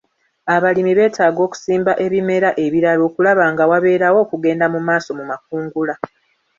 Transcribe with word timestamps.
Abalimi 0.55 0.91
beetaaga 0.97 1.39
okusimba 1.47 1.91
ebimera 2.05 2.49
ebirala 2.65 3.01
okulaba 3.09 3.43
nga 3.51 3.63
wabeerawo 3.71 4.17
okugenda 4.25 4.65
mu 4.73 4.79
maaso 4.87 5.09
mu 5.19 5.23
makungula. 5.31 5.95